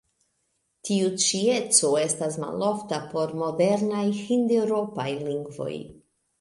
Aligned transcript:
Tiu 0.87 1.11
ĉi 1.23 1.41
eco 1.57 1.91
estas 2.05 2.39
malofta 2.45 3.01
por 3.13 3.37
modernaj 3.43 4.03
hindeŭropaj 4.25 5.09
lingvoj. 5.31 5.73